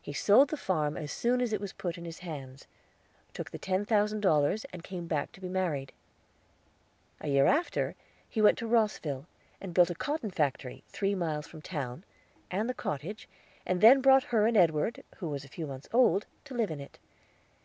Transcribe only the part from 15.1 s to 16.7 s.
who was a few months old, to live